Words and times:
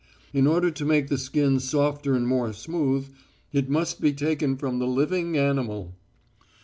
In 0.33 0.47
order 0.47 0.71
to 0.71 0.83
make 0.83 1.09
the 1.09 1.17
skin 1.19 1.59
softer 1.59 2.15
and 2.15 2.27
more 2.27 2.53
smooth, 2.53 3.09
it 3.53 3.69
must 3.69 4.01
be 4.01 4.13
taken 4.13 4.57
from 4.57 4.79
the 4.79 4.87
living 4.87 5.37
animal." 5.37 5.93